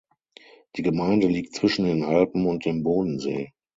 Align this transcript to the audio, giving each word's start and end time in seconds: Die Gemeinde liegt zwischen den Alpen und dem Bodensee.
Die 0.77 0.81
Gemeinde 0.81 1.27
liegt 1.27 1.53
zwischen 1.53 1.85
den 1.85 2.03
Alpen 2.03 2.47
und 2.47 2.65
dem 2.65 2.81
Bodensee. 2.81 3.53